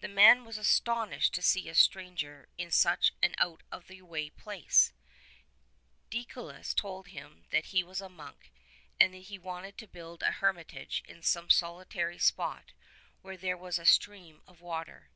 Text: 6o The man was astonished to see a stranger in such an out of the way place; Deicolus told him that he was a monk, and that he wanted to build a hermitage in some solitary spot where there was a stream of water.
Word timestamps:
6o - -
The 0.00 0.08
man 0.08 0.44
was 0.46 0.56
astonished 0.56 1.34
to 1.34 1.42
see 1.42 1.68
a 1.68 1.74
stranger 1.74 2.48
in 2.56 2.70
such 2.70 3.12
an 3.22 3.34
out 3.36 3.62
of 3.70 3.86
the 3.86 4.00
way 4.00 4.30
place; 4.30 4.94
Deicolus 6.08 6.72
told 6.72 7.08
him 7.08 7.44
that 7.50 7.66
he 7.66 7.82
was 7.84 8.00
a 8.00 8.08
monk, 8.08 8.50
and 8.98 9.12
that 9.12 9.24
he 9.28 9.38
wanted 9.38 9.76
to 9.76 9.86
build 9.86 10.22
a 10.22 10.32
hermitage 10.32 11.02
in 11.06 11.20
some 11.22 11.50
solitary 11.50 12.18
spot 12.18 12.72
where 13.20 13.36
there 13.36 13.58
was 13.58 13.78
a 13.78 13.84
stream 13.84 14.40
of 14.46 14.62
water. 14.62 15.10